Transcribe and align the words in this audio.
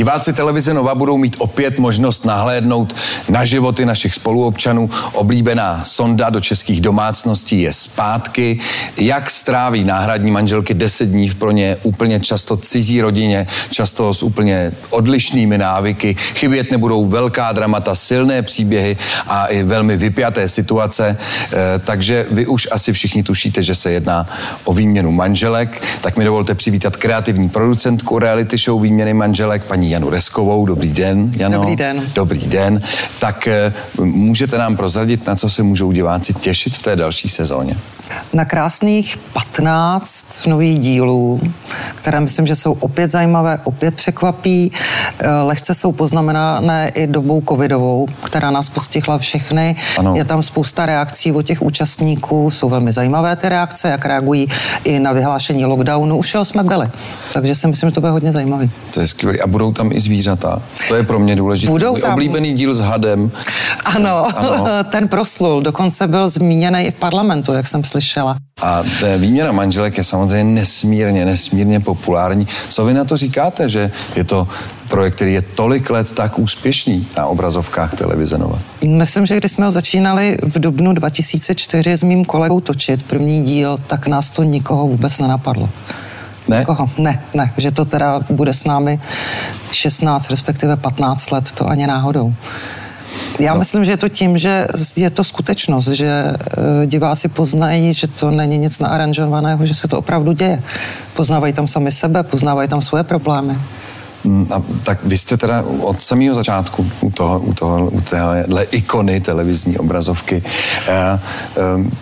Diváci 0.00 0.32
televize 0.32 0.74
Nova 0.74 0.94
budou 0.94 1.16
mít 1.16 1.36
opět 1.38 1.78
možnost 1.78 2.24
nahlédnout 2.24 2.96
na 3.28 3.44
životy 3.44 3.84
našich 3.84 4.14
spoluobčanů. 4.14 4.90
Oblíbená 5.12 5.84
sonda 5.84 6.30
do 6.30 6.40
českých 6.40 6.80
domácností 6.80 7.62
je 7.62 7.72
zpátky. 7.72 8.58
Jak 8.96 9.30
stráví 9.30 9.84
náhradní 9.84 10.30
manželky 10.30 10.74
deset 10.74 11.06
dní 11.06 11.28
v 11.28 11.34
pro 11.34 11.50
ně 11.50 11.76
úplně 11.82 12.20
často 12.20 12.56
cizí 12.56 13.00
rodině, 13.00 13.46
často 13.70 14.14
s 14.14 14.22
úplně 14.22 14.72
odlišnými 14.90 15.58
návyky. 15.58 16.14
Chybět 16.14 16.70
nebudou 16.70 17.06
velká 17.06 17.52
dramata, 17.52 17.94
silné 17.94 18.42
příběhy 18.42 18.96
a 19.26 19.46
i 19.46 19.62
velmi 19.62 19.96
vypjaté 19.96 20.48
situace. 20.48 21.16
E, 21.52 21.78
takže 21.78 22.26
vy 22.30 22.46
už 22.46 22.68
asi 22.70 22.92
všichni 22.92 23.22
tušíte, 23.22 23.62
že 23.62 23.74
se 23.74 23.92
jedná 23.92 24.28
o 24.64 24.72
výměnu 24.72 25.12
manželek. 25.12 25.82
Tak 26.00 26.16
mi 26.16 26.24
dovolte 26.24 26.54
přivítat 26.54 26.96
kreativní 26.96 27.48
producentku 27.48 28.18
reality 28.18 28.56
show 28.56 28.82
Výměny 28.82 29.14
manželek, 29.14 29.64
paní 29.64 29.89
Janu 29.90 30.10
Reskovou. 30.10 30.66
Dobrý 30.66 30.88
den, 30.88 31.32
Jano. 31.36 31.58
Dobrý 31.58 31.76
den. 31.76 32.02
Dobrý 32.14 32.40
den. 32.40 32.82
Tak 33.18 33.48
eh, 33.48 33.72
můžete 34.00 34.58
nám 34.58 34.76
prozradit, 34.76 35.26
na 35.26 35.36
co 35.36 35.50
se 35.50 35.62
můžou 35.62 35.92
diváci 35.92 36.34
těšit 36.34 36.76
v 36.76 36.82
té 36.82 36.96
další 36.96 37.28
sezóně? 37.28 37.76
Na 38.32 38.44
krásných 38.44 39.18
15 39.32 40.26
nových 40.46 40.78
dílů, 40.78 41.40
které 41.94 42.20
myslím, 42.20 42.46
že 42.46 42.54
jsou 42.54 42.72
opět 42.72 43.10
zajímavé, 43.10 43.58
opět 43.64 43.94
překvapí. 43.94 44.72
Eh, 45.18 45.30
lehce 45.30 45.74
jsou 45.74 45.92
poznamenané 45.92 46.88
i 46.94 47.06
dobou 47.06 47.42
covidovou, 47.48 48.08
která 48.24 48.50
nás 48.50 48.68
postihla 48.68 49.18
všechny. 49.18 49.76
Ano. 49.98 50.14
Je 50.16 50.24
tam 50.24 50.42
spousta 50.42 50.86
reakcí 50.86 51.32
od 51.32 51.42
těch 51.42 51.62
účastníků, 51.62 52.50
jsou 52.50 52.68
velmi 52.68 52.92
zajímavé 52.92 53.36
ty 53.36 53.48
reakce, 53.48 53.88
jak 53.88 54.04
reagují 54.04 54.48
i 54.84 54.98
na 54.98 55.12
vyhlášení 55.12 55.64
lockdownu. 55.64 56.16
Už 56.16 56.36
jsme 56.42 56.62
byli, 56.62 56.88
takže 57.32 57.54
si 57.54 57.66
myslím, 57.66 57.90
že 57.90 57.94
to 57.94 58.00
bude 58.00 58.12
hodně 58.12 58.32
zajímavý. 58.32 58.70
To 58.94 59.00
je 59.00 59.06
skvělé. 59.06 59.38
A 59.38 59.46
budou 59.46 59.72
tam 59.80 59.92
i 59.92 60.00
zvířata? 60.00 60.62
To 60.88 60.94
je 60.94 61.02
pro 61.02 61.18
mě 61.18 61.36
důležité. 61.36 61.70
Budou 61.70 61.96
tam... 61.96 62.12
oblíbený 62.12 62.54
díl 62.54 62.74
s 62.74 62.80
hadem. 62.80 63.30
Ano, 63.84 64.38
ano, 64.38 64.66
ten 64.90 65.08
proslul. 65.08 65.62
Dokonce 65.62 66.06
byl 66.06 66.28
zmíněný 66.28 66.84
i 66.84 66.90
v 66.90 66.94
parlamentu, 66.94 67.52
jak 67.52 67.66
jsem 67.66 67.84
slyšela. 67.84 68.36
A 68.62 68.82
výměna 69.16 69.52
manželek 69.52 69.98
je 69.98 70.04
samozřejmě 70.04 70.60
nesmírně, 70.60 71.24
nesmírně 71.24 71.80
populární. 71.80 72.46
Co 72.68 72.84
vy 72.84 72.94
na 72.94 73.04
to 73.04 73.16
říkáte, 73.16 73.68
že 73.68 73.90
je 74.16 74.24
to 74.24 74.48
projekt, 74.88 75.14
který 75.14 75.34
je 75.34 75.42
tolik 75.42 75.90
let 75.90 76.12
tak 76.12 76.38
úspěšný 76.38 77.06
na 77.16 77.26
obrazovkách 77.26 77.94
televize 77.94 78.38
Nova? 78.38 78.58
Myslím, 78.84 79.26
že 79.26 79.36
když 79.36 79.52
jsme 79.52 79.64
ho 79.64 79.70
začínali 79.70 80.38
v 80.42 80.60
dubnu 80.60 80.92
2004 80.92 81.92
s 81.92 82.02
mým 82.02 82.24
kolegou 82.24 82.60
točit 82.60 83.02
první 83.02 83.42
díl, 83.42 83.78
tak 83.86 84.06
nás 84.06 84.30
to 84.30 84.42
nikoho 84.42 84.86
vůbec 84.88 85.18
nenapadlo. 85.18 85.68
Ne? 86.50 86.58
Nikoho. 86.58 86.90
Ne, 86.98 87.22
ne, 87.34 87.52
že 87.56 87.70
to 87.70 87.84
teda 87.84 88.20
bude 88.30 88.54
s 88.54 88.64
námi 88.64 89.00
16, 89.72 90.30
respektive 90.30 90.76
15 90.76 91.30
let, 91.30 91.52
to 91.52 91.68
ani 91.68 91.86
náhodou. 91.86 92.34
Já 93.38 93.54
no. 93.54 93.58
myslím, 93.58 93.84
že 93.84 93.92
je 93.92 93.96
to 93.96 94.08
tím, 94.08 94.38
že 94.38 94.66
je 94.96 95.10
to 95.10 95.24
skutečnost, 95.24 95.88
že 95.88 96.06
eh, 96.06 96.86
diváci 96.86 97.28
poznají, 97.28 97.94
že 97.94 98.06
to 98.06 98.30
není 98.30 98.58
nic 98.58 98.78
naaranžovaného, 98.78 99.66
že 99.66 99.74
se 99.74 99.88
to 99.88 99.98
opravdu 99.98 100.32
děje. 100.32 100.62
Poznávají 101.14 101.52
tam 101.52 101.68
sami 101.68 101.92
sebe, 101.92 102.22
poznávají 102.22 102.68
tam 102.68 102.82
svoje 102.82 103.04
problémy. 103.04 103.58
Mm, 104.24 104.46
a, 104.50 104.62
tak 104.82 104.98
vy 105.04 105.18
jste 105.18 105.36
teda 105.36 105.64
od 105.80 106.02
samého 106.02 106.34
začátku 106.34 106.90
u, 107.00 107.10
toho, 107.10 107.40
u, 107.40 107.54
toho, 107.54 107.90
u 107.90 108.00
téhle 108.00 108.64
ikony 108.70 109.20
televizní 109.20 109.78
obrazovky. 109.78 110.42
E, 110.88 110.92
e, 110.92 111.18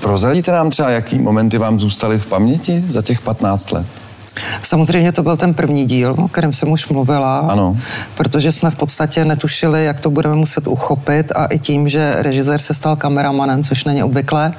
prozradíte 0.00 0.52
nám 0.52 0.70
třeba, 0.70 0.90
jaký 0.90 1.18
momenty 1.18 1.58
vám 1.58 1.80
zůstaly 1.80 2.18
v 2.18 2.26
paměti 2.26 2.84
za 2.86 3.02
těch 3.02 3.20
15 3.20 3.72
let? 3.72 3.86
Samozřejmě 4.62 5.12
to 5.12 5.22
byl 5.22 5.36
ten 5.36 5.54
první 5.54 5.86
díl, 5.86 6.14
o 6.18 6.28
kterém 6.28 6.52
jsem 6.52 6.70
už 6.70 6.88
mluvila, 6.88 7.38
ano. 7.38 7.76
protože 8.14 8.52
jsme 8.52 8.70
v 8.70 8.76
podstatě 8.76 9.24
netušili, 9.24 9.84
jak 9.84 10.00
to 10.00 10.10
budeme 10.10 10.34
muset 10.34 10.66
uchopit 10.66 11.32
a 11.32 11.46
i 11.46 11.58
tím, 11.58 11.88
že 11.88 12.14
režisér 12.18 12.60
se 12.60 12.74
stal 12.74 12.96
kameramanem, 12.96 13.64
což 13.64 13.84
není 13.84 14.02
obvyklé, 14.02 14.52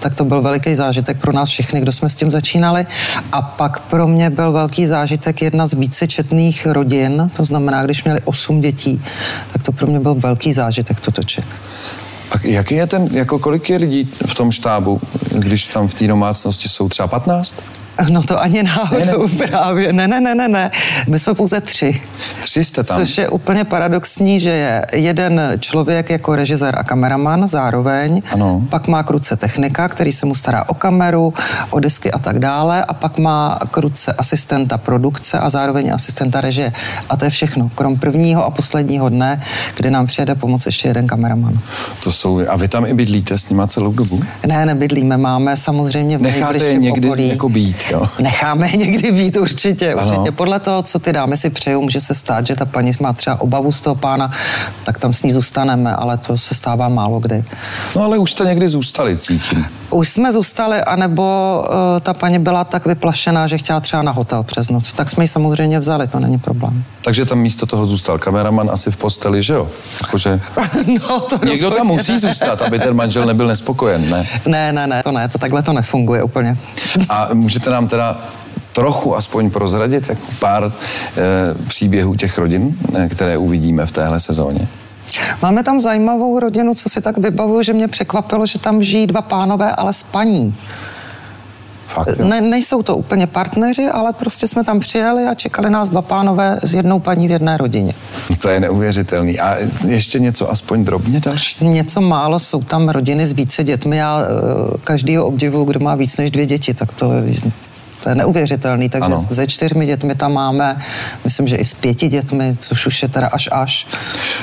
tak 0.00 0.14
to 0.14 0.24
byl 0.24 0.42
veliký 0.42 0.74
zážitek 0.74 1.20
pro 1.20 1.32
nás 1.32 1.48
všechny, 1.48 1.80
kdo 1.80 1.92
jsme 1.92 2.10
s 2.10 2.14
tím 2.14 2.30
začínali. 2.30 2.86
A 3.32 3.42
pak 3.42 3.80
pro 3.80 4.06
mě 4.06 4.30
byl 4.30 4.52
velký 4.52 4.86
zážitek 4.86 5.42
jedna 5.42 5.66
z 5.66 5.74
více 5.74 6.06
četných 6.06 6.66
rodin, 6.66 7.30
to 7.36 7.44
znamená, 7.44 7.84
když 7.84 8.04
měli 8.04 8.20
osm 8.24 8.60
dětí, 8.60 9.02
tak 9.52 9.62
to 9.62 9.72
pro 9.72 9.86
mě 9.86 10.00
byl 10.00 10.14
velký 10.14 10.52
zážitek 10.52 11.00
to 11.00 11.10
točit. 11.10 11.44
A 12.30 12.34
jaký 12.42 12.74
je 12.74 12.86
ten, 12.86 13.08
jako 13.12 13.38
kolik 13.38 13.70
je 13.70 13.76
lidí 13.76 14.10
v 14.26 14.34
tom 14.34 14.50
štábu, 14.50 15.00
když 15.30 15.66
tam 15.66 15.88
v 15.88 15.94
té 15.94 16.06
domácnosti 16.06 16.68
jsou 16.68 16.88
třeba 16.88 17.08
15? 17.08 17.56
No 18.08 18.22
to 18.22 18.40
ani 18.40 18.62
náhodou 18.62 19.26
ne, 19.28 19.34
ne. 19.38 19.46
právě. 19.46 19.92
Ne, 19.92 20.08
ne, 20.08 20.20
ne, 20.20 20.34
ne, 20.34 20.48
ne. 20.48 20.70
My 21.08 21.18
jsme 21.18 21.34
pouze 21.34 21.60
tři. 21.60 22.00
Tři 22.40 22.64
jste 22.64 22.84
tam. 22.84 22.98
Což 22.98 23.18
je 23.18 23.28
úplně 23.28 23.64
paradoxní, 23.64 24.40
že 24.40 24.50
je 24.50 24.86
jeden 24.92 25.40
člověk 25.60 26.10
jako 26.10 26.36
režisér 26.36 26.74
a 26.78 26.84
kameraman 26.84 27.48
zároveň. 27.48 28.22
Ano. 28.32 28.62
Pak 28.68 28.88
má 28.88 29.02
kruce 29.02 29.36
technika, 29.36 29.88
který 29.88 30.12
se 30.12 30.26
mu 30.26 30.34
stará 30.34 30.68
o 30.68 30.74
kameru, 30.74 31.34
o 31.70 31.80
disky 31.80 32.12
a 32.12 32.18
tak 32.18 32.38
dále. 32.38 32.84
A 32.84 32.92
pak 32.94 33.18
má 33.18 33.58
kruce 33.70 34.12
asistenta 34.12 34.78
produkce 34.78 35.38
a 35.38 35.50
zároveň 35.50 35.92
asistenta 35.94 36.40
režie. 36.40 36.72
A 37.08 37.16
to 37.16 37.24
je 37.24 37.30
všechno. 37.30 37.70
Krom 37.74 37.98
prvního 37.98 38.44
a 38.44 38.50
posledního 38.50 39.08
dne, 39.08 39.42
kdy 39.76 39.90
nám 39.90 40.06
přijede 40.06 40.34
pomoc 40.34 40.66
ještě 40.66 40.88
jeden 40.88 41.06
kameraman. 41.06 41.58
To 42.04 42.12
jsou, 42.12 42.40
a 42.48 42.56
vy 42.56 42.68
tam 42.68 42.86
i 42.86 42.94
bydlíte 42.94 43.38
s 43.38 43.48
nima 43.48 43.66
celou 43.66 43.92
dobu? 43.92 44.20
Ne, 44.46 44.66
nebydlíme. 44.66 45.16
Máme 45.16 45.56
samozřejmě 45.56 46.18
v 46.18 46.22
Necháte 46.22 46.64
je 46.64 46.76
někdy 46.76 47.08
okolí. 47.08 47.28
jako 47.28 47.48
být? 47.48 47.85
Jo. 47.90 48.06
Necháme 48.20 48.68
někdy 48.68 49.12
být 49.12 49.36
určitě, 49.36 49.94
ano. 49.94 50.10
určitě. 50.10 50.32
Podle 50.32 50.60
toho, 50.60 50.82
co 50.82 50.98
ty 50.98 51.12
dámy 51.12 51.36
si 51.36 51.50
přejou, 51.50 51.82
může 51.82 52.00
se 52.00 52.14
stát, 52.14 52.46
že 52.46 52.54
ta 52.54 52.64
paní 52.64 52.92
má 53.00 53.12
třeba 53.12 53.40
obavu 53.40 53.72
z 53.72 53.80
toho 53.80 53.94
pána, 53.96 54.32
tak 54.84 54.98
tam 54.98 55.14
s 55.14 55.22
ní 55.22 55.32
zůstaneme, 55.32 55.92
ale 55.94 56.18
to 56.18 56.38
se 56.38 56.54
stává 56.54 56.88
málo 56.88 57.20
kdy. 57.20 57.44
No 57.96 58.02
ale 58.02 58.18
už 58.18 58.32
jste 58.32 58.44
někdy 58.44 58.68
zůstali, 58.68 59.16
cítím. 59.16 59.66
Už 59.90 60.08
jsme 60.08 60.32
zůstali, 60.32 60.80
anebo 60.80 61.64
uh, 61.68 62.00
ta 62.00 62.14
paní 62.14 62.38
byla 62.38 62.64
tak 62.64 62.86
vyplašená, 62.86 63.46
že 63.46 63.58
chtěla 63.58 63.80
třeba 63.80 64.02
na 64.02 64.12
hotel 64.12 64.42
přes 64.42 64.68
noc. 64.70 64.92
Tak 64.92 65.10
jsme 65.10 65.24
ji 65.24 65.28
samozřejmě 65.28 65.78
vzali, 65.78 66.08
to 66.08 66.20
není 66.20 66.38
problém. 66.38 66.84
Takže 67.02 67.24
tam 67.24 67.38
místo 67.38 67.66
toho 67.66 67.86
zůstal 67.86 68.18
kameraman 68.18 68.70
asi 68.72 68.90
v 68.90 68.96
posteli, 68.96 69.42
že 69.42 69.54
jo? 69.54 69.68
Jakože... 70.02 70.40
no, 70.86 71.20
to 71.20 71.46
Někdo 71.46 71.70
tam 71.70 71.86
musí 71.86 72.18
zůstat, 72.18 72.62
aby 72.62 72.78
ten 72.78 72.94
manžel 72.94 73.26
nebyl 73.26 73.46
nespokojen, 73.46 74.10
ne? 74.10 74.26
Ne, 74.46 74.72
ne, 74.72 74.86
ne, 74.86 75.02
to 75.02 75.12
ne, 75.12 75.28
to 75.28 75.38
takhle 75.38 75.62
to 75.62 75.72
nefunguje 75.72 76.22
úplně. 76.22 76.56
A 77.08 77.28
můžete 77.34 77.70
nám 77.70 77.88
teda 77.88 78.20
trochu 78.72 79.16
aspoň 79.16 79.50
prozradit 79.50 80.08
jako 80.08 80.26
pár 80.38 80.64
e, 80.64 80.72
příběhů 81.68 82.14
těch 82.14 82.38
rodin, 82.38 82.78
e, 82.94 83.08
které 83.08 83.36
uvidíme 83.36 83.86
v 83.86 83.92
téhle 83.92 84.20
sezóně? 84.20 84.68
Máme 85.42 85.62
tam 85.62 85.80
zajímavou 85.80 86.40
rodinu, 86.40 86.74
co 86.74 86.88
si 86.88 87.00
tak 87.00 87.18
vybavuju, 87.18 87.62
že 87.62 87.72
mě 87.72 87.88
překvapilo, 87.88 88.46
že 88.46 88.58
tam 88.58 88.82
žijí 88.82 89.06
dva 89.06 89.22
pánové, 89.22 89.72
ale 89.72 89.92
s 89.92 90.02
paní. 90.02 90.54
Fakt, 91.88 92.18
ne, 92.18 92.40
nejsou 92.40 92.82
to 92.82 92.96
úplně 92.96 93.26
partneři, 93.26 93.86
ale 93.86 94.12
prostě 94.12 94.48
jsme 94.48 94.64
tam 94.64 94.80
přijeli 94.80 95.24
a 95.24 95.34
čekali 95.34 95.70
nás 95.70 95.88
dva 95.88 96.02
pánové 96.02 96.60
s 96.62 96.74
jednou 96.74 97.00
paní 97.00 97.28
v 97.28 97.30
jedné 97.30 97.56
rodině. 97.56 97.94
To 98.42 98.48
je 98.48 98.60
neuvěřitelný. 98.60 99.40
A 99.40 99.56
ještě 99.88 100.18
něco 100.18 100.50
aspoň 100.50 100.84
drobně 100.84 101.20
další? 101.20 101.64
Něco 101.64 102.00
málo, 102.00 102.38
jsou 102.38 102.62
tam 102.62 102.88
rodiny 102.88 103.26
s 103.26 103.32
více 103.32 103.64
dětmi. 103.64 103.96
Já 103.96 104.20
eh, 104.20 104.78
každýho 104.84 105.26
obdivu, 105.26 105.64
kdo 105.64 105.80
má 105.80 105.94
víc 105.94 106.16
než 106.16 106.30
dvě 106.30 106.46
děti, 106.46 106.74
tak 106.74 106.92
to 106.92 107.12
to 108.06 108.10
je 108.10 108.14
neuvěřitelný. 108.14 108.88
Takže 108.88 109.04
ano. 109.04 109.26
se 109.34 109.46
čtyřmi 109.46 109.86
dětmi 109.86 110.14
tam 110.14 110.32
máme, 110.32 110.78
myslím, 111.24 111.48
že 111.48 111.56
i 111.56 111.64
s 111.64 111.74
pěti 111.74 112.08
dětmi, 112.08 112.56
což 112.60 112.86
už 112.86 113.02
je 113.02 113.08
teda 113.08 113.26
až 113.26 113.48
až. 113.52 113.86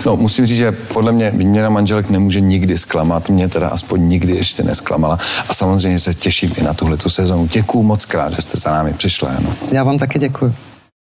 No, 0.06 0.18
musím 0.18 0.46
říct, 0.46 0.58
že 0.58 0.72
podle 0.72 1.12
mě 1.12 1.32
výměna 1.32 1.70
manželek 1.70 2.10
nemůže 2.10 2.40
nikdy 2.40 2.78
zklamat. 2.78 3.30
Mě 3.30 3.50
teda 3.50 3.68
aspoň 3.68 4.10
nikdy 4.10 4.36
ještě 4.36 4.64
nesklamala. 4.64 5.20
A 5.50 5.54
samozřejmě 5.54 6.00
se 6.00 6.14
těším 6.14 6.52
i 6.58 6.64
na 6.64 6.74
tuhle 6.74 6.98
tu 6.98 7.10
sezonu. 7.10 7.48
Děkuju 7.48 7.84
moc 7.84 8.06
krát, 8.06 8.34
že 8.34 8.42
jste 8.42 8.58
za 8.58 8.72
námi 8.72 8.94
přišla. 8.94 9.30
Ano. 9.30 9.54
Já 9.72 9.84
vám 9.84 9.98
taky 9.98 10.20
děkuji. 10.20 10.54